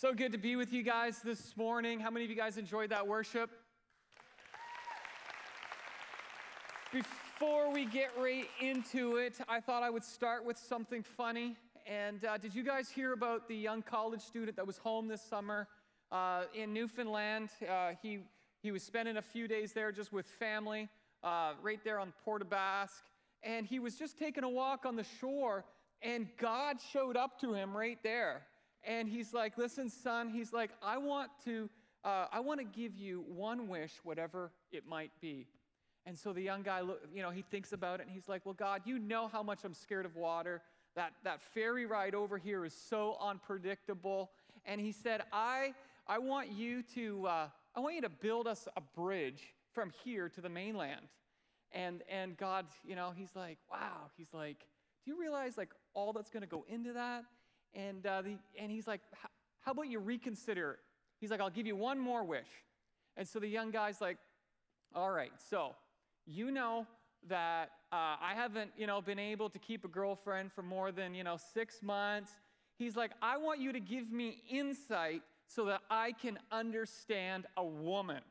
[0.00, 2.00] So good to be with you guys this morning.
[2.00, 3.50] How many of you guys enjoyed that worship?
[6.90, 11.54] Before we get right into it, I thought I would start with something funny.
[11.86, 15.20] And uh, did you guys hear about the young college student that was home this
[15.20, 15.68] summer
[16.10, 17.50] uh, in Newfoundland?
[17.70, 18.20] Uh, he,
[18.62, 20.88] he was spending a few days there just with family,
[21.22, 23.02] uh, right there on Port aux Basques.
[23.42, 25.66] And he was just taking a walk on the shore,
[26.00, 28.46] and God showed up to him right there
[28.84, 31.68] and he's like, Listen, son, he's like, I want to.
[32.02, 35.46] Uh, I want to give you one wish, whatever it might be.
[36.06, 36.80] And so the young guy,
[37.14, 39.64] you know, he thinks about it and he's like, Well, God, you know how much
[39.64, 40.62] I'm scared of water.
[40.96, 44.30] That, that ferry ride over here is so unpredictable.
[44.64, 45.74] And he said, I,
[46.06, 50.28] I want you to, uh, I want you to build us a bridge from here
[50.30, 51.06] to the mainland.
[51.72, 54.10] And, and God, you know, he's like, wow.
[54.16, 54.58] He's like,
[55.04, 57.24] do you realize like all that's going to go into that?
[57.74, 59.00] And, uh, the, and he's like,
[59.60, 60.78] How about you reconsider?
[61.20, 62.48] He's like, I'll give you one more wish.
[63.16, 64.18] And so the young guy's like,
[64.94, 65.74] All right, so
[66.26, 66.86] you know
[67.28, 71.14] that uh, I haven't, you know, been able to keep a girlfriend for more than,
[71.14, 72.30] you know, six months.
[72.78, 77.64] He's like, I want you to give me insight so that I can understand a
[77.64, 78.22] woman.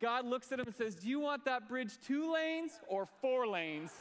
[0.00, 3.46] God looks at him and says, Do you want that bridge two lanes or four
[3.46, 3.92] lanes?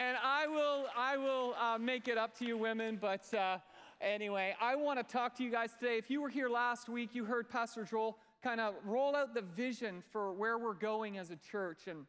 [0.00, 2.96] And I will, I will uh, make it up to you, women.
[2.98, 3.58] But uh,
[4.00, 5.98] anyway, I want to talk to you guys today.
[5.98, 9.42] If you were here last week, you heard Pastor Joel kind of roll out the
[9.42, 11.80] vision for where we're going as a church.
[11.86, 12.06] And,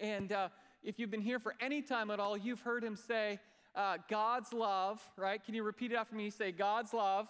[0.00, 0.48] and uh,
[0.84, 3.40] if you've been here for any time at all, you've heard him say,
[3.74, 5.44] uh, God's love, right?
[5.44, 6.30] Can you repeat it after me?
[6.30, 7.26] Say, God's love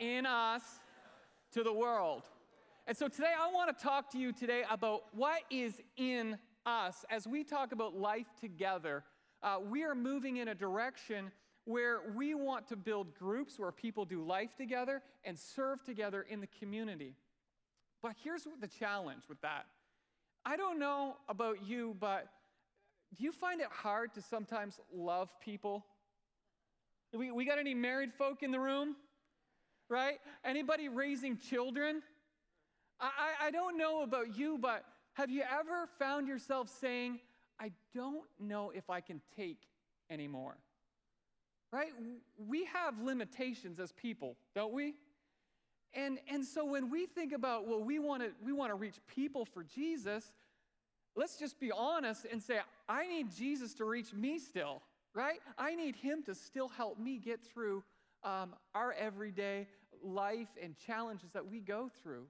[0.00, 0.62] in us
[1.52, 2.24] to the world.
[2.88, 7.04] And so today I want to talk to you today about what is in us,
[7.08, 9.04] as we talk about life together,
[9.42, 11.30] uh, we are moving in a direction
[11.64, 16.40] where we want to build groups where people do life together and serve together in
[16.40, 17.14] the community.
[18.02, 19.66] But here's the challenge with that.
[20.44, 22.28] I don't know about you, but
[23.16, 25.84] do you find it hard to sometimes love people?
[27.12, 28.94] We, we got any married folk in the room?
[29.88, 30.18] Right?
[30.44, 32.02] Anybody raising children?
[33.00, 34.84] I, I, I don't know about you, but
[35.16, 37.20] have you ever found yourself saying,
[37.58, 39.62] I don't know if I can take
[40.10, 40.58] anymore?
[41.72, 41.88] Right?
[42.36, 44.94] We have limitations as people, don't we?
[45.94, 48.96] And, and so when we think about, well, we want to we want to reach
[49.06, 50.34] people for Jesus,
[51.16, 54.82] let's just be honest and say, I need Jesus to reach me still,
[55.14, 55.38] right?
[55.56, 57.82] I need him to still help me get through
[58.22, 59.66] um, our everyday
[60.02, 62.26] life and challenges that we go through.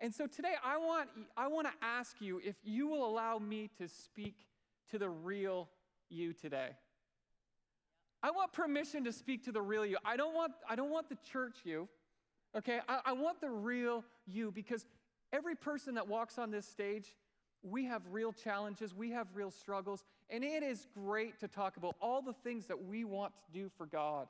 [0.00, 3.70] And so today I want, I want to ask you if you will allow me
[3.78, 4.36] to speak
[4.90, 5.68] to the real
[6.08, 6.70] you today.
[8.22, 9.96] I want permission to speak to the real you.
[10.04, 11.88] I don't want, I don't want the church you,
[12.56, 12.80] okay?
[12.88, 14.86] I, I want the real you because
[15.32, 17.14] every person that walks on this stage,
[17.62, 21.96] we have real challenges, we have real struggles, and it is great to talk about
[22.00, 24.28] all the things that we want to do for God,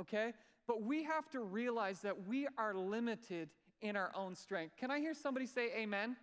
[0.00, 0.32] okay?
[0.66, 3.50] But we have to realize that we are limited
[3.82, 4.76] in our own strength.
[4.76, 5.82] Can I hear somebody say amen?
[5.82, 6.16] amen.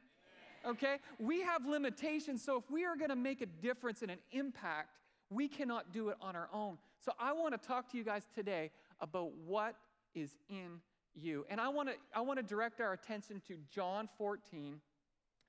[0.65, 0.97] Okay?
[1.19, 4.89] We have limitations, so if we are going to make a difference and an impact,
[5.29, 6.77] we cannot do it on our own.
[7.03, 9.75] So I want to talk to you guys today about what
[10.13, 10.79] is in
[11.15, 11.45] you.
[11.49, 14.79] And I want to I want to direct our attention to John 14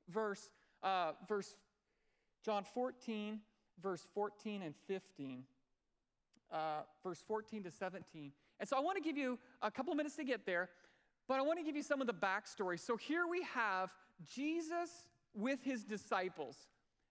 [0.08, 0.50] verse
[0.82, 1.56] uh, verse
[2.44, 3.40] John 14
[3.82, 5.44] verse 14 and 15.
[6.52, 8.30] Uh, verse 14 to 17.
[8.60, 10.70] And so I want to give you a couple minutes to get there.
[11.28, 12.78] But I want to give you some of the backstory.
[12.78, 13.90] So here we have
[14.32, 16.56] Jesus with his disciples.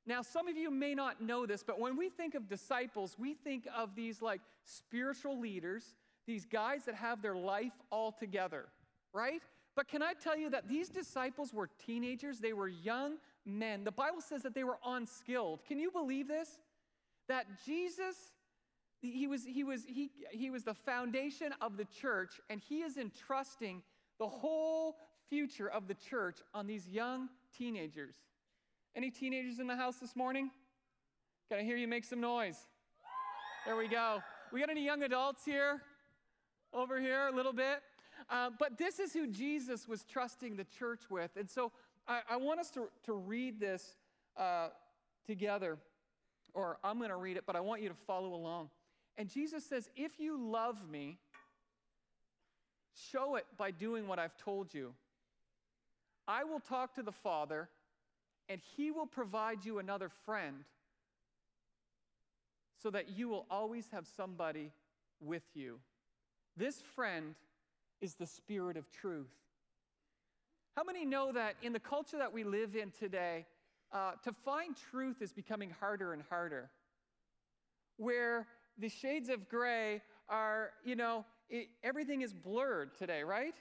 [0.07, 3.33] Now, some of you may not know this, but when we think of disciples, we
[3.33, 5.95] think of these like spiritual leaders,
[6.27, 8.65] these guys that have their life all together,
[9.13, 9.41] right?
[9.75, 12.39] But can I tell you that these disciples were teenagers?
[12.39, 13.83] They were young men.
[13.83, 15.65] The Bible says that they were unskilled.
[15.67, 16.59] Can you believe this?
[17.27, 18.15] That Jesus
[19.01, 22.97] he was, he was, he, he was the foundation of the church, and he is
[22.97, 23.83] entrusting
[24.19, 24.95] the whole
[25.29, 28.15] future of the church on these young teenagers.
[28.95, 30.51] Any teenagers in the house this morning?
[31.49, 32.57] Can I hear you make some noise?
[33.65, 34.21] There we go.
[34.53, 35.81] We got any young adults here?
[36.73, 37.81] Over here, a little bit.
[38.29, 41.31] Uh, but this is who Jesus was trusting the church with.
[41.37, 41.71] And so
[42.07, 43.95] I, I want us to, to read this
[44.37, 44.69] uh,
[45.25, 45.77] together,
[46.53, 48.69] or I'm going to read it, but I want you to follow along.
[49.17, 51.19] And Jesus says, If you love me,
[53.11, 54.93] Show it by doing what I've told you.
[56.27, 57.69] I will talk to the Father,
[58.49, 60.63] and He will provide you another friend
[62.81, 64.71] so that you will always have somebody
[65.19, 65.79] with you.
[66.55, 67.35] This friend
[68.01, 69.31] is the Spirit of truth.
[70.75, 73.45] How many know that in the culture that we live in today,
[73.91, 76.69] uh, to find truth is becoming harder and harder?
[77.97, 78.47] Where
[78.77, 83.55] the shades of gray are, you know, it, everything is blurred today, right?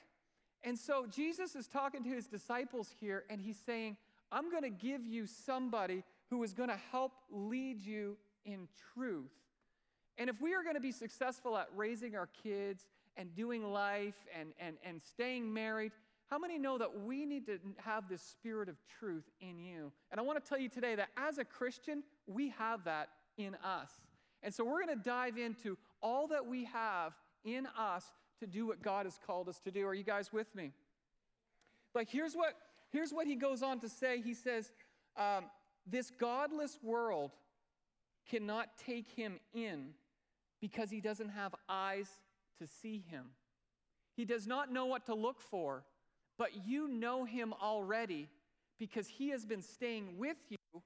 [0.63, 3.97] And so Jesus is talking to his disciples here, and he's saying,
[4.31, 9.31] I'm going to give you somebody who is going to help lead you in truth.
[10.17, 12.85] And if we are going to be successful at raising our kids
[13.17, 15.91] and doing life and, and, and staying married,
[16.29, 19.91] how many know that we need to have this spirit of truth in you?
[20.09, 23.55] And I want to tell you today that as a Christian, we have that in
[23.63, 23.91] us.
[24.41, 27.13] And so we're going to dive into all that we have
[27.45, 28.03] in us
[28.39, 29.87] to do what God has called us to do.
[29.87, 30.71] Are you guys with me?
[31.93, 32.55] But here's what,
[32.91, 34.71] here's what he goes on to say He says,
[35.15, 35.45] um,
[35.87, 37.31] This godless world
[38.29, 39.91] cannot take him in
[40.59, 42.09] because he doesn't have eyes
[42.59, 43.27] to see him.
[44.15, 45.83] He does not know what to look for,
[46.37, 48.29] but you know him already
[48.79, 50.81] because he has been staying with you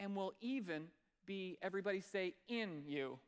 [0.00, 0.84] and will even
[1.26, 3.18] be, everybody say, in you.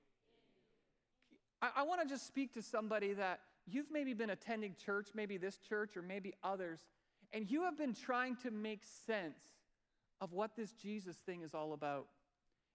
[1.63, 5.37] I, I want to just speak to somebody that you've maybe been attending church, maybe
[5.37, 6.81] this church or maybe others,
[7.33, 9.39] and you have been trying to make sense
[10.21, 12.07] of what this Jesus thing is all about.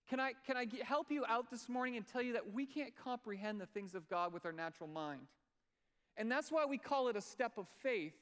[0.10, 2.96] Can I, can I help you out this morning and tell you that we can't
[2.96, 5.22] comprehend the things of God with our natural mind?
[6.16, 8.14] And that's why we call it a step of faith,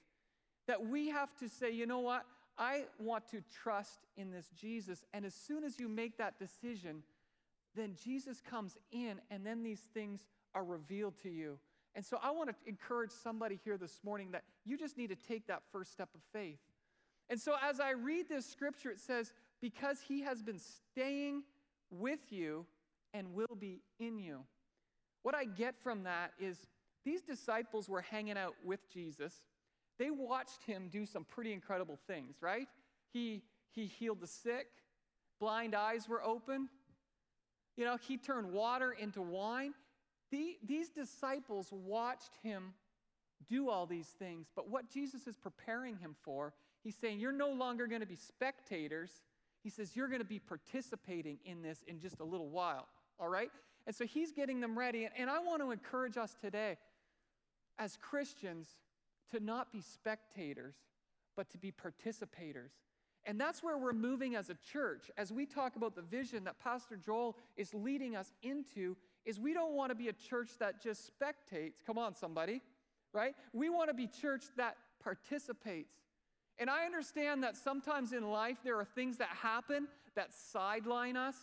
[0.67, 2.25] that we have to say, you know what?
[2.57, 5.03] I want to trust in this Jesus.
[5.13, 7.03] And as soon as you make that decision,
[7.75, 10.21] then Jesus comes in, and then these things
[10.55, 11.57] are revealed to you.
[11.95, 15.15] And so I want to encourage somebody here this morning that you just need to
[15.15, 16.59] take that first step of faith.
[17.29, 21.43] And so as I read this scripture, it says, because he has been staying
[21.91, 22.65] with you
[23.13, 24.39] and will be in you.
[25.21, 26.57] What I get from that is
[27.05, 29.33] these disciples were hanging out with Jesus.
[29.99, 32.67] They watched him do some pretty incredible things, right?
[33.13, 34.67] He, he healed the sick,
[35.39, 36.69] blind eyes were open.
[37.77, 39.73] You know, he turned water into wine.
[40.33, 42.73] The, these disciples watched him
[43.47, 47.51] do all these things, but what Jesus is preparing him for, he's saying, You're no
[47.51, 49.11] longer going to be spectators,
[49.61, 52.87] he says, You're going to be participating in this in just a little while,
[53.19, 53.51] all right?
[53.85, 55.03] And so he's getting them ready.
[55.05, 56.77] And, and I want to encourage us today,
[57.77, 58.69] as Christians,
[59.29, 60.73] to not be spectators,
[61.37, 62.71] but to be participators.
[63.25, 65.11] And that's where we're moving as a church.
[65.15, 69.53] As we talk about the vision that Pastor Joel is leading us into, is we
[69.53, 71.83] don't want to be a church that just spectates.
[71.85, 72.61] Come on, somebody,
[73.13, 73.35] right?
[73.53, 75.93] We want to be church that participates.
[76.59, 81.35] And I understand that sometimes in life there are things that happen that sideline us,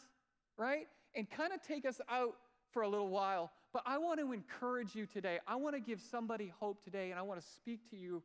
[0.56, 0.86] right?
[1.14, 2.36] And kind of take us out
[2.72, 3.50] for a little while.
[3.72, 5.38] But I want to encourage you today.
[5.46, 8.22] I want to give somebody hope today, and I want to speak to you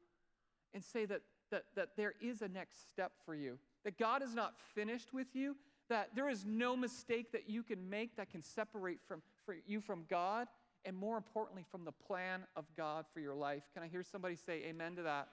[0.73, 1.21] and say that,
[1.51, 5.27] that, that there is a next step for you, that God is not finished with
[5.33, 5.55] you,
[5.89, 9.21] that there is no mistake that you can make that can separate from,
[9.67, 10.47] you from God,
[10.83, 13.63] and more importantly, from the plan of God for your life.
[13.73, 15.27] Can I hear somebody say amen to that?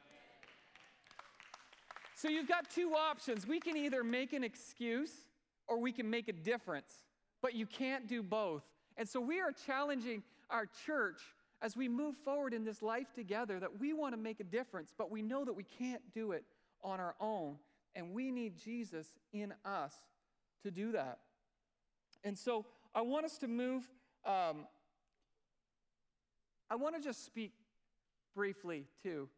[2.14, 3.46] So you've got two options.
[3.46, 5.12] We can either make an excuse
[5.66, 6.92] or we can make a difference,
[7.40, 8.62] but you can't do both.
[8.96, 11.20] And so we are challenging our church
[11.62, 14.92] as we move forward in this life together that we want to make a difference,
[14.96, 16.44] but we know that we can't do it
[16.82, 17.56] on our own.
[17.94, 19.94] And we need Jesus in us
[20.62, 21.18] to do that.
[22.24, 23.88] And so I want us to move.
[24.24, 24.66] Um,
[26.70, 27.52] I want to just speak
[28.34, 29.28] briefly, too,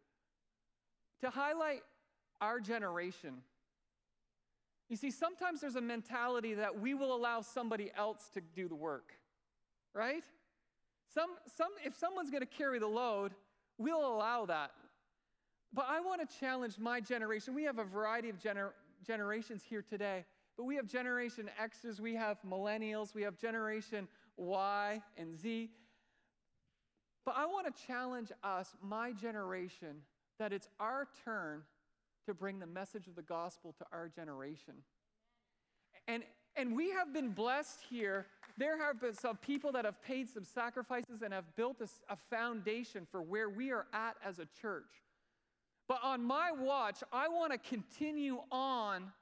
[1.21, 1.83] to highlight
[2.41, 3.43] our generation.
[4.89, 8.75] You see, sometimes there's a mentality that we will allow somebody else to do the
[8.75, 9.13] work,
[9.95, 10.25] right?
[11.13, 13.33] Some, some, if someone's going to carry the load,
[13.79, 14.73] we'll allow that.
[15.73, 17.55] But I want to challenge my generation.
[17.55, 18.73] We have a variety of gener-
[19.05, 20.25] generations here today,
[20.57, 25.71] but we have Generation X's, we have millennials, we have Generation Y and Z.
[27.25, 30.03] But I want to challenge us, my generation,
[30.39, 31.63] that it's our turn
[32.27, 34.75] to bring the message of the gospel to our generation.
[36.07, 36.23] And,
[36.57, 38.27] and we have been blessed here.
[38.59, 42.17] There have been some people that have paid some sacrifices and have built a, a
[42.31, 45.03] foundation for where we are at as a church.
[45.89, 49.13] But on my watch, I want to continue on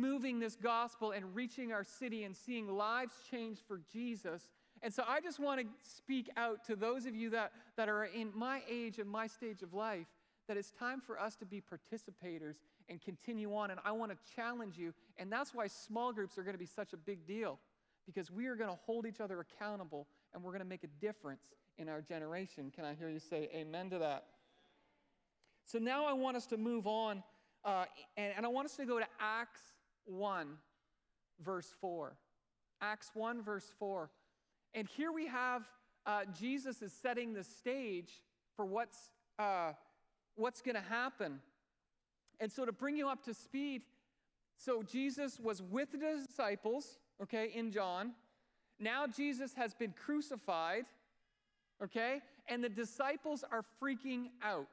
[0.00, 4.50] moving this gospel and reaching our city and seeing lives change for Jesus.
[4.82, 8.04] And so I just want to speak out to those of you that, that are
[8.04, 10.06] in my age and my stage of life
[10.48, 12.56] that it's time for us to be participators
[12.88, 13.70] and continue on.
[13.70, 14.94] And I want to challenge you.
[15.16, 17.58] And that's why small groups are going to be such a big deal
[18.06, 21.00] because we are going to hold each other accountable and we're going to make a
[21.00, 21.42] difference
[21.78, 22.70] in our generation.
[22.74, 24.24] Can I hear you say amen to that?
[25.64, 27.24] So now I want us to move on,
[27.64, 27.86] uh,
[28.16, 29.60] and, and I want us to go to Acts
[30.06, 30.48] 1,
[31.44, 32.16] verse 4.
[32.80, 34.10] Acts 1, verse 4.
[34.74, 35.62] And here we have
[36.06, 38.22] uh, Jesus is setting the stage
[38.54, 39.72] for what's, uh,
[40.36, 41.40] what's going to happen.
[42.38, 43.82] And so, to bring you up to speed,
[44.56, 48.12] so Jesus was with the disciples, okay, in John.
[48.78, 50.84] Now Jesus has been crucified,
[51.82, 54.68] okay, and the disciples are freaking out.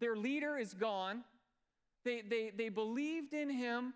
[0.00, 1.22] Their leader is gone.
[2.04, 3.94] They, they, they believed in him,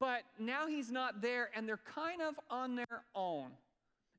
[0.00, 3.50] but now he's not there, and they're kind of on their own.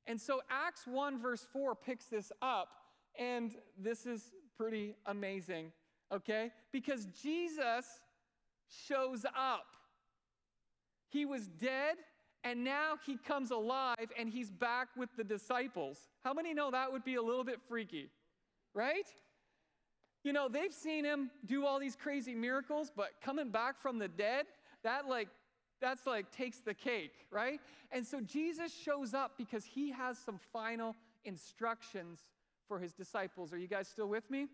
[0.07, 2.69] And so Acts 1, verse 4 picks this up,
[3.17, 5.71] and this is pretty amazing,
[6.11, 6.51] okay?
[6.71, 7.85] Because Jesus
[8.87, 9.67] shows up.
[11.09, 11.95] He was dead,
[12.43, 15.97] and now he comes alive, and he's back with the disciples.
[16.23, 18.09] How many know that would be a little bit freaky,
[18.73, 19.07] right?
[20.23, 24.07] You know, they've seen him do all these crazy miracles, but coming back from the
[24.07, 24.45] dead,
[24.83, 25.29] that like
[25.81, 27.59] that's like takes the cake, right?
[27.91, 32.19] And so Jesus shows up because he has some final instructions
[32.67, 33.53] for his disciples.
[33.53, 34.47] Are you guys still with me?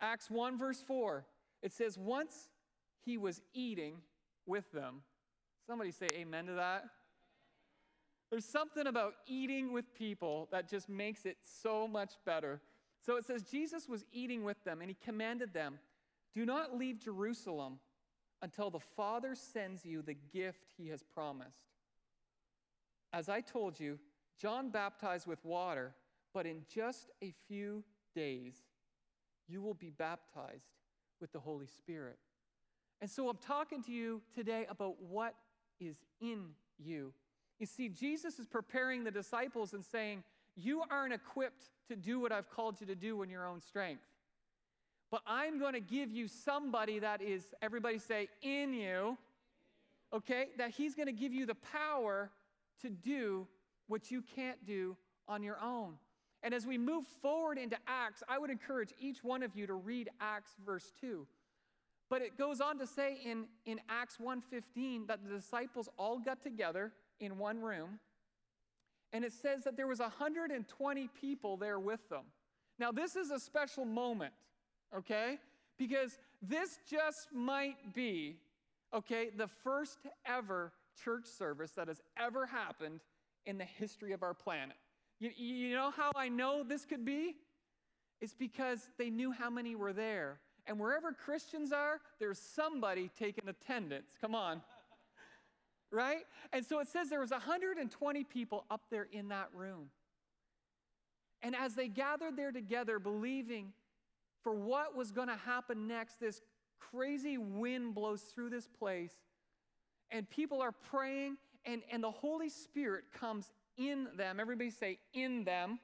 [0.00, 1.24] Acts 1, verse 4,
[1.62, 2.48] it says, Once
[3.04, 3.96] he was eating
[4.46, 5.02] with them.
[5.66, 6.84] Somebody say amen to that.
[8.30, 12.60] There's something about eating with people that just makes it so much better.
[13.04, 15.78] So it says, Jesus was eating with them, and he commanded them,
[16.34, 17.78] Do not leave Jerusalem
[18.42, 21.70] until the Father sends you the gift he has promised.
[23.12, 23.98] As I told you,
[24.38, 25.94] John baptized with water,
[26.34, 27.84] but in just a few
[28.14, 28.56] days,
[29.48, 30.66] you will be baptized
[31.20, 32.18] with the Holy Spirit.
[33.00, 35.34] And so I'm talking to you today about what
[35.80, 37.12] is in you.
[37.58, 40.24] You see, Jesus is preparing the disciples and saying,
[40.56, 44.02] You aren't equipped to do what I've called you to do in your own strength.
[45.12, 49.18] But I'm going to give you somebody that is, everybody say, in you,
[50.10, 50.46] okay?
[50.56, 52.30] That he's going to give you the power
[52.80, 53.46] to do
[53.88, 54.96] what you can't do
[55.28, 55.96] on your own.
[56.42, 59.74] And as we move forward into Acts, I would encourage each one of you to
[59.74, 61.26] read Acts verse 2.
[62.08, 66.42] But it goes on to say in, in Acts 1:15 that the disciples all got
[66.42, 66.90] together
[67.20, 68.00] in one room.
[69.12, 72.24] And it says that there was 120 people there with them.
[72.78, 74.32] Now, this is a special moment
[74.96, 75.38] okay?
[75.78, 78.36] Because this just might be,
[78.94, 80.72] okay, the first ever
[81.02, 83.00] church service that has ever happened
[83.46, 84.76] in the history of our planet.
[85.18, 87.36] You, you know how I know this could be?
[88.20, 90.38] It's because they knew how many were there.
[90.66, 94.12] And wherever Christians are, there's somebody taking attendance.
[94.20, 94.62] Come on.
[95.90, 96.22] right?
[96.52, 99.90] And so it says there was 120 people up there in that room.
[101.42, 103.72] And as they gathered there together, believing
[104.42, 106.20] for what was going to happen next.
[106.20, 106.40] This
[106.78, 109.12] crazy wind blows through this place,
[110.10, 114.40] and people are praying, and, and the Holy Spirit comes in them.
[114.40, 115.78] Everybody say, in them.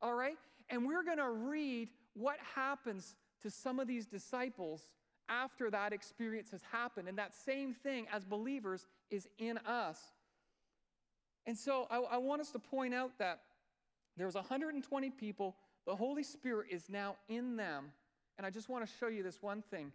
[0.00, 0.36] All right?
[0.70, 4.88] And we're going to read what happens to some of these disciples
[5.28, 7.08] after that experience has happened.
[7.08, 9.98] And that same thing as believers is in us.
[11.46, 13.40] And so I, I want us to point out that
[14.16, 15.56] there was 120 people
[15.88, 17.86] the Holy Spirit is now in them.
[18.36, 19.90] And I just want to show you this one thing.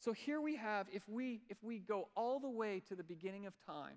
[0.00, 3.46] So here we have, if we if we go all the way to the beginning
[3.46, 3.94] of time,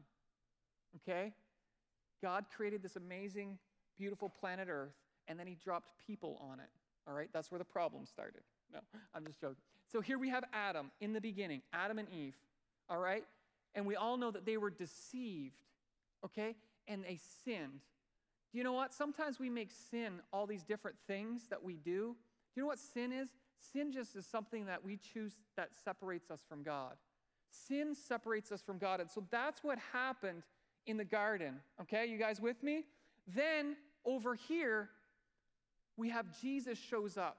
[0.98, 1.34] okay?
[2.22, 3.58] God created this amazing,
[3.98, 4.94] beautiful planet Earth,
[5.28, 6.70] and then he dropped people on it.
[7.08, 8.44] All right, that's where the problem started.
[8.72, 8.80] No,
[9.16, 9.58] I'm just joking.
[9.92, 12.36] So here we have Adam in the beginning, Adam and Eve.
[12.90, 13.26] All right?
[13.74, 15.66] And we all know that they were deceived,
[16.24, 16.56] okay?
[16.88, 17.82] And they sinned.
[18.52, 18.94] Do you know what?
[18.94, 22.16] Sometimes we make sin all these different things that we do.
[22.54, 23.30] Do you know what sin is?
[23.74, 26.96] Sin just is something that we choose that separates us from God.
[27.50, 29.00] Sin separates us from God.
[29.00, 30.44] And so that's what happened
[30.86, 31.62] in the garden.
[31.82, 32.86] Okay, you guys with me?
[33.28, 34.90] Then over here,
[35.96, 37.38] we have Jesus shows up.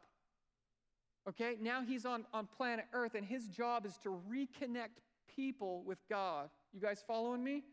[1.28, 5.00] Okay, now he's on, on planet Earth, and his job is to reconnect
[5.36, 6.48] people with God.
[6.72, 7.64] You guys following me?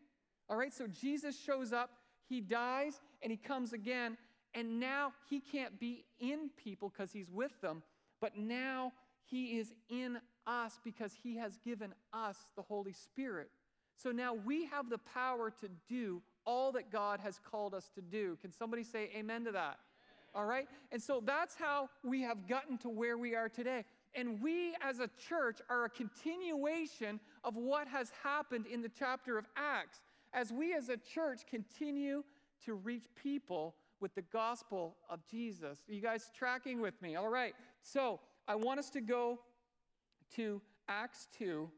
[0.48, 1.90] All right, so Jesus shows up
[2.30, 4.16] he dies and he comes again,
[4.54, 7.82] and now he can't be in people because he's with them,
[8.20, 8.92] but now
[9.24, 13.50] he is in us because he has given us the Holy Spirit.
[13.96, 18.00] So now we have the power to do all that God has called us to
[18.00, 18.36] do.
[18.40, 19.78] Can somebody say amen to that?
[20.34, 20.68] All right?
[20.90, 23.84] And so that's how we have gotten to where we are today.
[24.14, 29.38] And we as a church are a continuation of what has happened in the chapter
[29.38, 30.00] of Acts
[30.32, 32.22] as we as a church continue
[32.64, 35.78] to reach people with the gospel of Jesus.
[35.88, 37.16] Are you guys tracking with me?
[37.16, 37.54] All right.
[37.82, 39.40] So I want us to go
[40.36, 41.68] to Acts 2,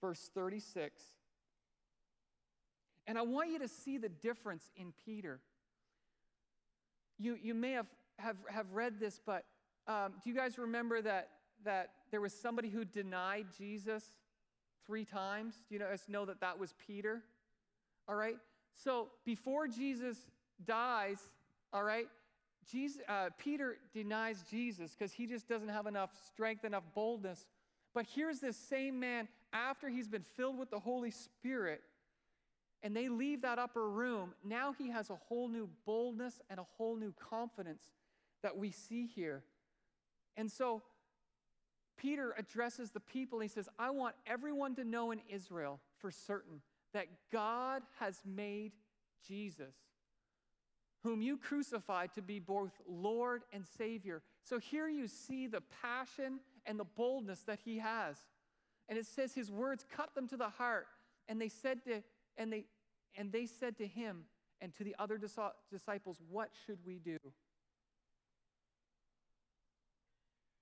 [0.00, 1.02] verse 36.
[3.06, 5.40] And I want you to see the difference in Peter.
[7.18, 7.86] You, you may have,
[8.18, 9.44] have, have read this, but
[9.86, 11.28] um, do you guys remember that,
[11.64, 14.02] that there was somebody who denied Jesus
[14.84, 15.54] three times?
[15.68, 17.22] Do you guys know that that was Peter?
[18.08, 18.36] All right?
[18.76, 20.18] So before Jesus
[20.64, 21.18] dies,
[21.72, 22.08] all right,
[22.70, 27.46] Jesus, uh, Peter denies Jesus because he just doesn't have enough strength, enough boldness.
[27.94, 31.82] But here's this same man after he's been filled with the Holy Spirit,
[32.82, 34.34] and they leave that upper room.
[34.44, 37.84] Now he has a whole new boldness and a whole new confidence
[38.42, 39.42] that we see here.
[40.36, 40.82] And so
[41.96, 43.40] Peter addresses the people.
[43.40, 46.60] He says, I want everyone to know in Israel for certain
[46.96, 48.72] that God has made
[49.28, 49.74] Jesus
[51.02, 54.22] whom you crucified to be both Lord and Savior.
[54.42, 58.16] So here you see the passion and the boldness that he has.
[58.88, 60.88] And it says his words cut them to the heart.
[61.28, 62.02] And they said to,
[62.36, 62.64] and they,
[63.16, 64.24] and they said to him
[64.60, 67.18] and to the other disciples, What should we do?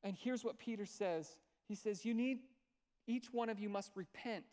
[0.03, 1.39] And here's what Peter says
[1.69, 2.41] He says, You need,
[3.07, 4.45] each one of you must repent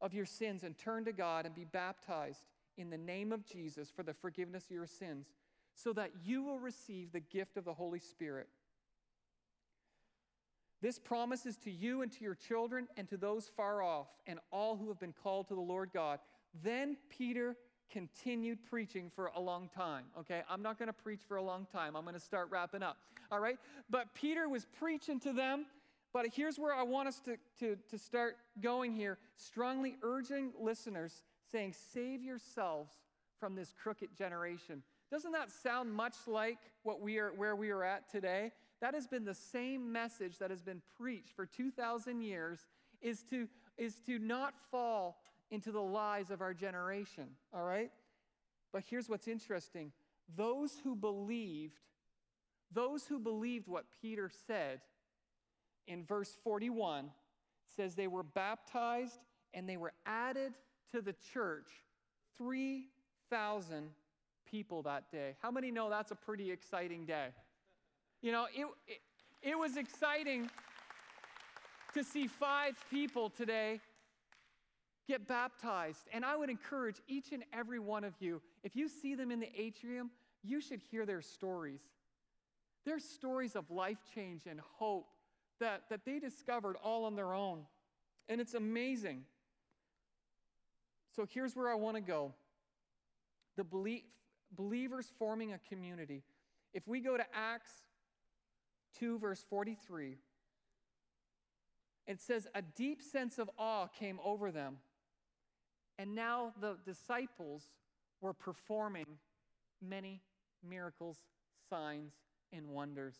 [0.00, 2.46] of your sins and turn to God and be baptized
[2.76, 5.26] in the name of Jesus for the forgiveness of your sins,
[5.74, 8.48] so that you will receive the gift of the Holy Spirit.
[10.82, 14.38] This promise is to you and to your children and to those far off and
[14.50, 16.18] all who have been called to the Lord God.
[16.62, 17.56] Then Peter
[17.90, 20.04] continued preaching for a long time.
[20.18, 21.96] Okay, I'm not going to preach for a long time.
[21.96, 22.98] I'm going to start wrapping up.
[23.30, 23.56] All right,
[23.88, 25.66] but Peter was preaching to them.
[26.14, 31.22] But here's where I want us to, to, to start going here strongly urging listeners
[31.50, 32.92] saying, Save yourselves
[33.40, 34.84] from this crooked generation.
[35.10, 38.52] Doesn't that sound much like what we are, where we are at today?
[38.80, 42.60] That has been the same message that has been preached for 2,000 years
[43.02, 45.18] is to, is to not fall
[45.50, 47.90] into the lies of our generation, all right?
[48.72, 49.90] But here's what's interesting
[50.36, 51.80] those who believed,
[52.72, 54.80] those who believed what Peter said
[55.86, 57.10] in verse 41
[57.76, 59.18] says they were baptized
[59.52, 60.52] and they were added
[60.92, 61.68] to the church
[62.38, 63.90] 3,000
[64.50, 65.36] people that day.
[65.40, 67.28] How many know that's a pretty exciting day?
[68.22, 69.00] You know, it, it,
[69.42, 70.50] it was exciting
[71.94, 73.80] to see five people today
[75.06, 76.08] get baptized.
[76.12, 79.40] And I would encourage each and every one of you, if you see them in
[79.40, 80.10] the atrium,
[80.42, 81.80] you should hear their stories.
[82.84, 85.06] Their stories of life change and hope
[85.60, 87.66] that, that they discovered all on their own.
[88.28, 89.24] And it's amazing.
[91.14, 92.34] So here's where I want to go
[93.56, 93.64] the
[94.56, 96.22] believers forming a community.
[96.72, 97.70] If we go to Acts
[98.98, 100.16] 2, verse 43,
[102.06, 104.78] it says, A deep sense of awe came over them.
[105.98, 107.62] And now the disciples
[108.20, 109.06] were performing
[109.80, 110.20] many
[110.68, 111.18] miracles,
[111.70, 112.12] signs,
[112.52, 113.16] and wonders.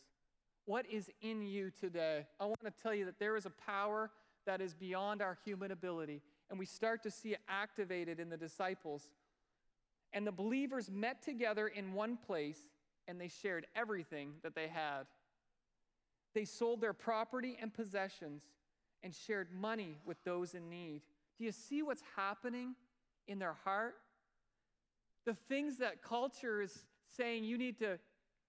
[0.67, 2.27] What is in you today?
[2.41, 4.11] I want to tell you that there is a power
[4.47, 8.37] that is beyond our human ability and we start to see it activated in the
[8.37, 9.09] disciples.
[10.13, 12.59] And the believers met together in one place
[13.09, 15.05] and they shared everything that they had.
[16.35, 18.43] They sold their property and possessions
[19.03, 21.03] and shared money with those in need.
[21.39, 22.75] Do you see what's happening
[23.27, 23.97] in their heart?
[25.27, 26.85] The things that culture is
[27.17, 27.99] saying you need to,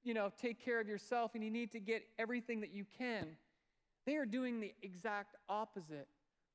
[0.05, 3.35] you know, take care of yourself and you need to get everything that you can.
[4.05, 6.07] They are doing the exact opposite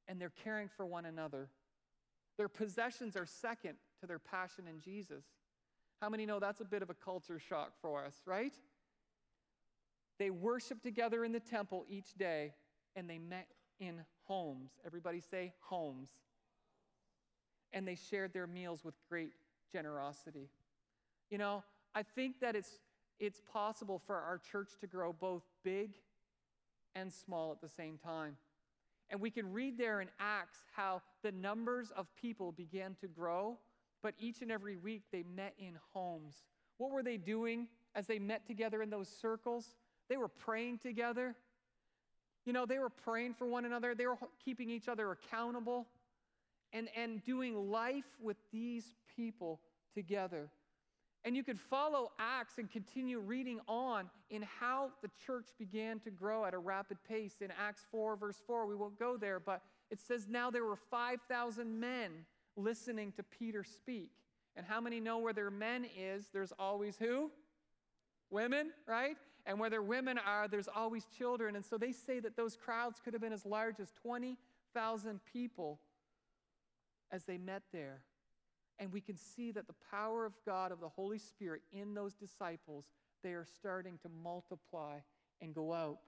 [0.09, 1.49] and they're caring for one another.
[2.39, 5.25] Their possessions are second to their passion in Jesus.
[6.01, 8.55] How many know that's a bit of a culture shock for us, right?
[10.19, 12.55] They worshiped together in the temple each day
[12.95, 13.49] and they met
[13.81, 14.71] in homes.
[14.87, 16.11] Everybody say homes.
[17.73, 19.33] And they shared their meals with great
[19.73, 20.51] generosity.
[21.31, 21.63] You know,
[21.95, 22.79] I think that it's,
[23.21, 25.93] it's possible for our church to grow both big
[26.95, 28.37] and small at the same time.
[29.11, 33.59] And we can read there in Acts how the numbers of people began to grow,
[34.03, 36.45] but each and every week they met in homes.
[36.79, 39.75] What were they doing as they met together in those circles?
[40.09, 41.37] They were praying together.
[42.47, 45.87] You know, they were praying for one another, they were keeping each other accountable
[46.73, 49.61] and, and doing life with these people
[49.95, 50.49] together.
[51.25, 56.11] And you could follow Acts and continue reading on in how the church began to
[56.11, 57.37] grow at a rapid pace.
[57.41, 60.77] In Acts 4, verse 4, we won't go there, but it says, Now there were
[60.77, 62.25] 5,000 men
[62.57, 64.11] listening to Peter speak.
[64.57, 67.31] And how many know where their men is, there's always who?
[68.31, 69.17] Women, right?
[69.47, 71.55] And where their women are, there's always children.
[71.55, 75.81] And so they say that those crowds could have been as large as 20,000 people
[77.11, 78.01] as they met there.
[78.81, 82.15] And we can see that the power of God, of the Holy Spirit in those
[82.15, 82.87] disciples,
[83.23, 84.97] they are starting to multiply
[85.43, 85.99] and go out.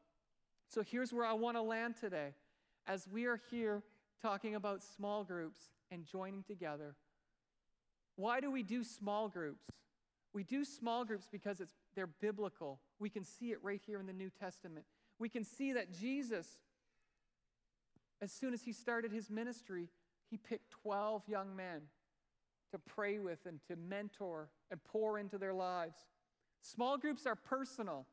[0.68, 2.30] So here's where I want to land today.
[2.86, 3.82] As we are here
[4.22, 6.96] talking about small groups and joining together,
[8.16, 9.64] why do we do small groups?
[10.32, 12.80] We do small groups because it's, they're biblical.
[12.98, 14.86] We can see it right here in the New Testament.
[15.18, 16.48] We can see that Jesus,
[18.22, 19.90] as soon as he started his ministry,
[20.30, 21.82] he picked 12 young men
[22.72, 25.96] to pray with and to mentor and pour into their lives.
[26.60, 28.06] Small groups are personal.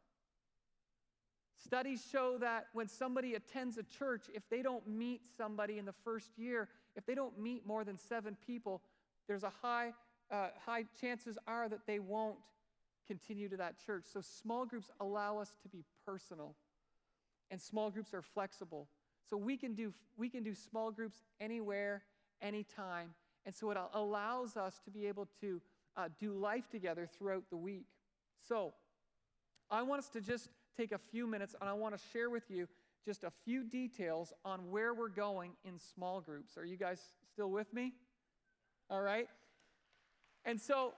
[1.57, 5.93] Studies show that when somebody attends a church, if they don't meet somebody in the
[6.03, 8.81] first year, if they don't meet more than seven people,
[9.27, 9.91] there's a high,
[10.31, 12.37] uh, high chances are that they won't
[13.07, 14.05] continue to that church.
[14.11, 16.55] So small groups allow us to be personal,
[17.51, 18.87] and small groups are flexible.
[19.29, 22.03] So we can do we can do small groups anywhere,
[22.41, 23.13] anytime,
[23.45, 25.61] and so it allows us to be able to
[25.97, 27.87] uh, do life together throughout the week.
[28.47, 28.73] So
[29.69, 32.49] I want us to just take a few minutes, and I want to share with
[32.49, 32.67] you
[33.05, 36.57] just a few details on where we're going in small groups.
[36.57, 37.01] Are you guys
[37.33, 37.93] still with me?
[38.89, 39.27] All right?
[40.45, 40.93] And so,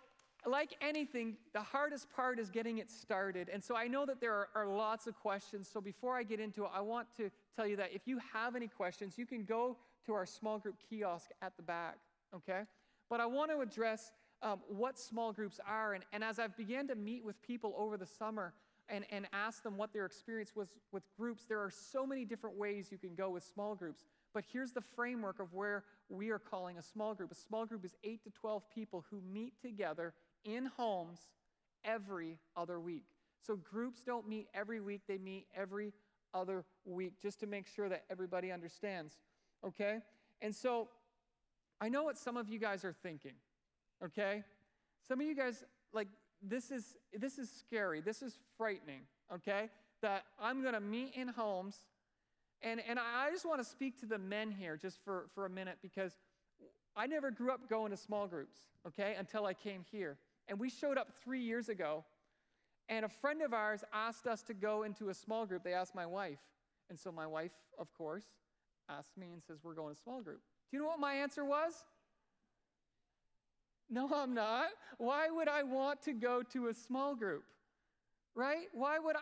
[0.45, 3.49] like anything, the hardest part is getting it started.
[3.51, 5.69] And so I know that there are, are, lots of questions.
[5.71, 8.55] So before I get into it, I want to tell you that if you have
[8.55, 9.77] any questions, you can go
[10.07, 11.97] to our small group kiosk at the back,
[12.35, 12.63] okay?
[13.09, 15.93] But I want to address um, what small groups are.
[15.93, 18.53] And, and as I've began to meet with people over the summer
[18.89, 22.57] and, and ask them what their experience was with groups, there are so many different
[22.57, 24.05] ways you can go with small groups.
[24.33, 27.31] But here's the framework of where we are calling a small group.
[27.31, 30.13] A small group is 8 to 12 people who meet together
[30.43, 31.19] in homes
[31.83, 33.05] every other week.
[33.41, 35.93] So groups don't meet every week, they meet every
[36.33, 39.17] other week, just to make sure that everybody understands.
[39.65, 39.99] Okay?
[40.41, 40.89] And so
[41.81, 43.33] I know what some of you guys are thinking.
[44.05, 44.43] Okay?
[45.05, 46.07] Some of you guys, like,
[46.41, 48.01] this is this is scary.
[48.01, 49.69] This is frightening, okay?
[50.01, 51.75] That I'm gonna meet in homes
[52.63, 55.49] and, and I just want to speak to the men here just for, for a
[55.49, 56.13] minute because
[56.95, 60.17] I never grew up going to small groups, okay, until I came here.
[60.47, 62.03] And we showed up three years ago,
[62.89, 65.63] and a friend of ours asked us to go into a small group.
[65.63, 66.39] They asked my wife.
[66.89, 68.25] And so my wife, of course,
[68.89, 70.41] asked me and says, We're going to small group.
[70.71, 71.73] Do you know what my answer was?
[73.89, 74.69] No, I'm not.
[74.97, 77.43] Why would I want to go to a small group?
[78.35, 78.67] Right?
[78.73, 79.19] Why would I?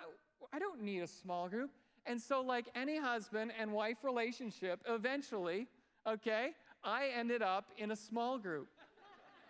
[0.53, 1.71] I don't need a small group.
[2.05, 5.67] And so, like any husband and wife relationship, eventually,
[6.07, 6.51] okay,
[6.83, 8.67] I ended up in a small group.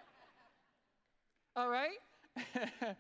[1.58, 1.98] All right?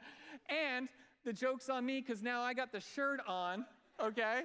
[0.49, 0.89] and
[1.23, 3.65] the joke's on me because now I got the shirt on,
[4.01, 4.41] okay?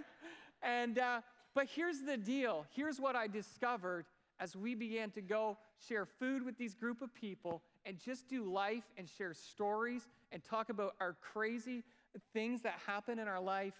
[0.62, 1.20] And, uh,
[1.54, 2.66] but here's the deal.
[2.70, 4.06] Here's what I discovered
[4.40, 5.56] as we began to go
[5.88, 10.42] share food with these group of people and just do life and share stories and
[10.42, 11.84] talk about our crazy
[12.32, 13.74] things that happen in our life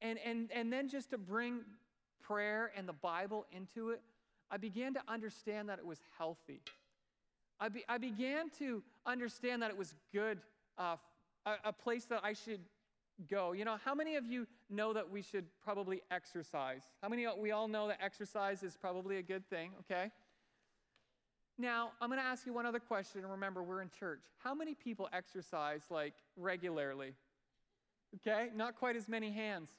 [0.00, 1.60] and, and, and then just to bring
[2.20, 4.00] prayer and the Bible into it,
[4.50, 6.60] I began to understand that it was healthy.
[7.60, 10.38] I, be, I began to understand that it was good,
[10.78, 10.96] uh,
[11.44, 12.60] a, a place that I should
[13.28, 13.52] go.
[13.52, 16.82] You know, how many of you know that we should probably exercise?
[17.02, 20.10] How many, we all know that exercise is probably a good thing, okay?
[21.58, 24.20] Now, I'm going to ask you one other question, and remember, we're in church.
[24.38, 27.14] How many people exercise like regularly?
[28.16, 29.70] Okay, not quite as many hands.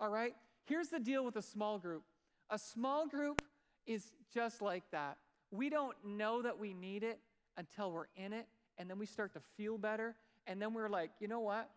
[0.00, 0.34] All right?
[0.64, 2.02] Here's the deal with a small group
[2.50, 3.42] a small group
[3.86, 5.18] is just like that.
[5.50, 7.20] We don't know that we need it
[7.58, 8.46] until we're in it,
[8.78, 10.14] and then we start to feel better,
[10.46, 11.68] and then we're like, you know what?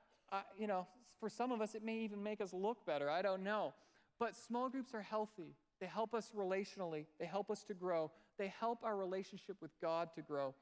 [0.57, 0.87] You know,
[1.19, 3.09] for some of us, it may even make us look better.
[3.09, 3.73] I don't know.
[4.19, 5.55] But small groups are healthy.
[5.79, 10.09] They help us relationally, they help us to grow, they help our relationship with God
[10.15, 10.53] to grow.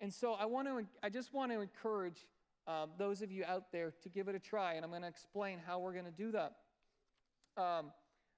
[0.00, 2.26] And so I want to, I just want to encourage
[2.66, 5.08] um, those of you out there to give it a try, and I'm going to
[5.08, 6.56] explain how we're going to do that.
[7.56, 7.92] Um,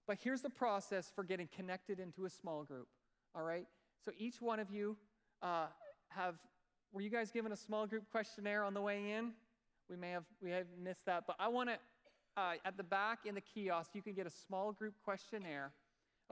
[0.06, 2.88] but here's the process for getting connected into a small group.
[3.34, 3.66] All right?
[4.04, 4.96] So each one of you
[5.40, 5.66] uh,
[6.08, 6.34] have,
[6.92, 9.32] were you guys given a small group questionnaire on the way in?
[9.92, 11.76] We may have, we have missed that, but I want to,
[12.40, 15.70] uh, at the back in the kiosk, you can get a small group questionnaire,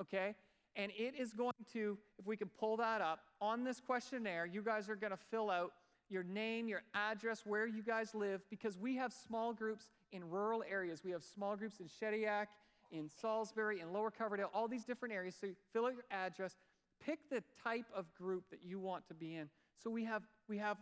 [0.00, 0.34] okay?
[0.76, 4.62] And it is going to, if we can pull that up, on this questionnaire, you
[4.62, 5.72] guys are going to fill out
[6.08, 10.64] your name, your address, where you guys live, because we have small groups in rural
[10.66, 11.02] areas.
[11.04, 12.46] We have small groups in Shediac,
[12.90, 15.36] in Salisbury, in Lower Coverdale, all these different areas.
[15.38, 16.56] So fill out your address,
[17.04, 19.50] pick the type of group that you want to be in.
[19.84, 20.78] So we have, we have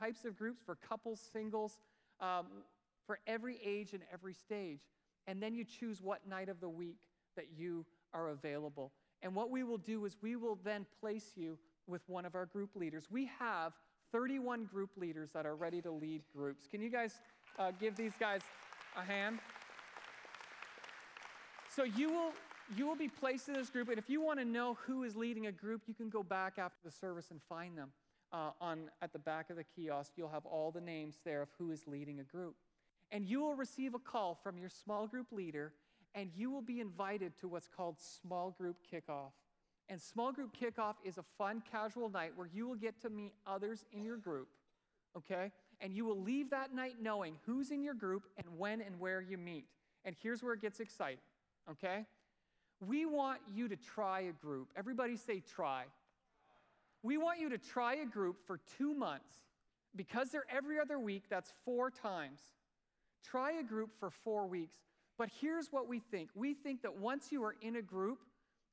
[0.00, 1.78] types of groups for couples, singles,
[2.20, 2.46] um,
[3.06, 4.80] for every age and every stage.
[5.26, 6.98] And then you choose what night of the week
[7.36, 8.92] that you are available.
[9.22, 12.46] And what we will do is we will then place you with one of our
[12.46, 13.04] group leaders.
[13.10, 13.72] We have
[14.12, 16.66] 31 group leaders that are ready to lead groups.
[16.70, 17.14] Can you guys
[17.58, 18.40] uh, give these guys
[18.96, 19.38] a hand?
[21.74, 22.32] So you will
[22.76, 25.16] you will be placed in this group, and if you want to know who is
[25.16, 27.92] leading a group, you can go back after the service and find them
[28.32, 30.12] uh, on at the back of the kiosk.
[30.16, 32.56] You'll have all the names there of who is leading a group,
[33.10, 35.72] and you will receive a call from your small group leader,
[36.14, 39.32] and you will be invited to what's called small group kickoff.
[39.88, 43.32] And small group kickoff is a fun, casual night where you will get to meet
[43.46, 44.48] others in your group,
[45.16, 45.50] okay?
[45.80, 49.22] And you will leave that night knowing who's in your group and when and where
[49.22, 49.64] you meet.
[50.04, 51.18] And here's where it gets exciting,
[51.70, 52.04] okay?
[52.86, 54.68] We want you to try a group.
[54.76, 55.84] Everybody say try.
[57.08, 59.32] We want you to try a group for two months.
[59.96, 62.40] Because they're every other week, that's four times.
[63.24, 64.76] Try a group for four weeks.
[65.16, 68.18] But here's what we think we think that once you are in a group,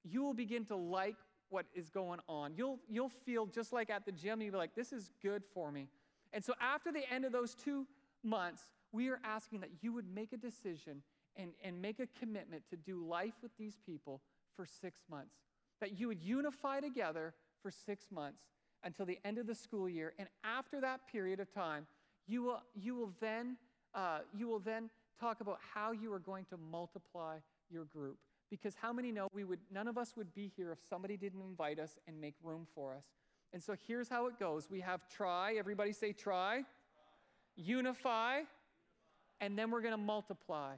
[0.03, 1.15] you will begin to like
[1.47, 2.53] what is going on.
[2.57, 5.71] You'll, you'll feel just like at the gym, you'll be like, this is good for
[5.71, 5.87] me.
[6.33, 7.87] And so after the end of those two
[8.21, 11.03] months, we are asking that you would make a decision
[11.37, 14.19] and, and make a commitment to do life with these people
[14.57, 15.35] for six months.
[15.79, 17.33] That you would unify together
[17.65, 18.43] for six months
[18.83, 20.13] until the end of the school year.
[20.19, 21.87] And after that period of time,
[22.27, 23.57] you will, you will, then,
[23.95, 27.37] uh, you will then talk about how you are going to multiply
[27.71, 28.17] your group.
[28.51, 31.41] Because how many know we would, none of us would be here if somebody didn't
[31.41, 33.05] invite us and make room for us.
[33.51, 36.65] And so here's how it goes we have try, everybody say try, try.
[37.55, 38.41] unify,
[39.41, 40.75] and then we're going to multiply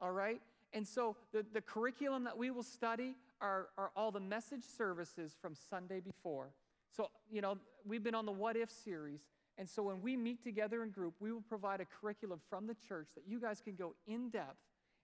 [0.00, 0.40] all right?
[0.72, 5.36] And so the, the curriculum that we will study are, are all the message services
[5.40, 6.52] from Sunday before.
[6.94, 9.20] So, you know, we've been on the What If series.
[9.58, 12.74] And so when we meet together in group, we will provide a curriculum from the
[12.74, 14.58] church that you guys can go in depth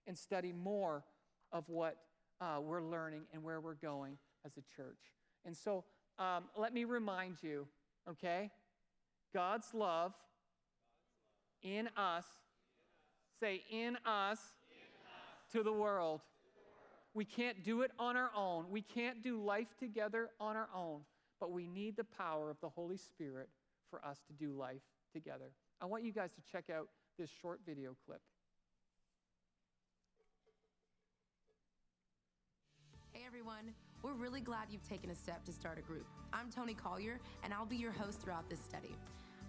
[0.07, 1.03] and study more
[1.51, 1.97] of what
[2.41, 4.97] uh, we're learning and where we're going as a church.
[5.45, 5.83] And so
[6.17, 7.67] um, let me remind you,
[8.09, 8.49] okay?
[9.33, 10.13] God's love
[11.61, 12.25] in us,
[13.39, 14.39] say, in us
[15.51, 16.21] to the world.
[17.17, 18.65] We can't do it on our own.
[18.69, 20.99] We can't do life together on our own,
[21.39, 23.49] but we need the power of the Holy Spirit
[23.89, 25.49] for us to do life together.
[25.81, 28.21] I want you guys to check out this short video clip.
[33.13, 36.05] Hey everyone, we're really glad you've taken a step to start a group.
[36.33, 38.95] I'm Tony Collier, and I'll be your host throughout this study.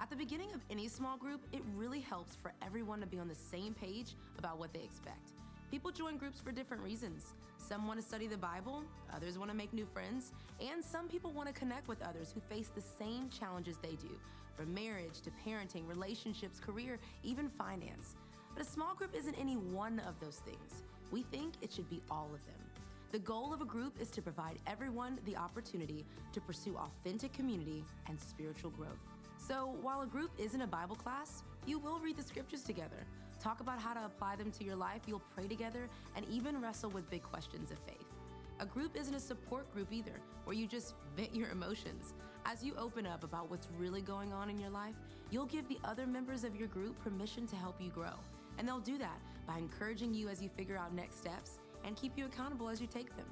[0.01, 3.29] At the beginning of any small group, it really helps for everyone to be on
[3.29, 5.33] the same page about what they expect.
[5.71, 7.35] People join groups for different reasons.
[7.59, 8.83] Some want to study the Bible,
[9.15, 12.41] others want to make new friends, and some people want to connect with others who
[12.41, 14.09] face the same challenges they do,
[14.57, 18.17] from marriage to parenting, relationships, career, even finance.
[18.55, 20.85] But a small group isn't any one of those things.
[21.11, 22.65] We think it should be all of them.
[23.13, 27.85] The goal of a group is to provide everyone the opportunity to pursue authentic community
[28.09, 29.01] and spiritual growth.
[29.37, 33.07] So, while a group isn't a Bible class, you will read the scriptures together
[33.41, 36.91] talk about how to apply them to your life, you'll pray together, and even wrestle
[36.91, 38.07] with big questions of faith.
[38.61, 42.15] A group isn't a support group either, where you just vent your emotions.
[42.45, 44.95] As you open up about what's really going on in your life,
[45.31, 48.15] you'll give the other members of your group permission to help you grow.
[48.59, 52.17] And they'll do that by encouraging you as you figure out next steps and keep
[52.17, 53.27] you accountable as you take them.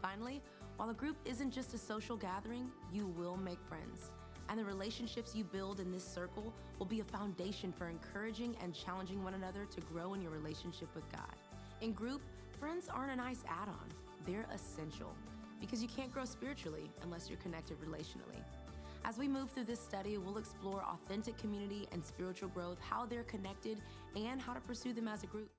[0.00, 0.40] Finally,
[0.76, 4.10] while a group isn't just a social gathering, you will make friends
[4.52, 8.74] and the relationships you build in this circle will be a foundation for encouraging and
[8.74, 11.34] challenging one another to grow in your relationship with God.
[11.80, 12.20] In group,
[12.60, 13.88] friends aren't a nice add on,
[14.26, 15.14] they're essential
[15.58, 18.42] because you can't grow spiritually unless you're connected relationally.
[19.06, 23.22] As we move through this study, we'll explore authentic community and spiritual growth, how they're
[23.22, 23.80] connected,
[24.16, 25.50] and how to pursue them as a group.